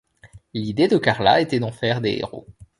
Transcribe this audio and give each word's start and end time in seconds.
L'idée 0.55 0.87
de 0.87 0.97
Carla 0.97 1.41
était 1.41 1.59
d'en 1.59 1.71
faire 1.71 2.01
des 2.01 2.13
héros. 2.19 2.47